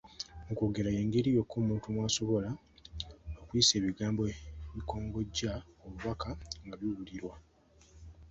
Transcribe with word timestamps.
Mu 0.45 0.53
kwogera 0.57 0.89
y’engeri 0.95 1.29
yokka 1.37 1.55
omuntu 1.63 1.85
mw’asobola 1.93 2.49
okuyisa 3.41 3.73
ebigambo 3.79 4.21
ebikongojja 4.31 5.51
obubaka 5.85 6.29
nga 6.65 6.75
biwulirwa. 6.79 7.33